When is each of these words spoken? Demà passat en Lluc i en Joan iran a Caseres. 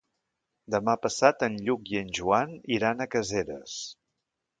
Demà 0.75 0.95
passat 1.03 1.45
en 1.47 1.57
Lluc 1.67 1.91
i 1.95 1.99
en 1.99 2.09
Joan 2.21 2.55
iran 2.79 3.05
a 3.05 3.07
Caseres. 3.17 3.77